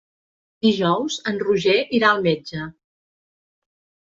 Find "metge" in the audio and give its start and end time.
2.29-2.65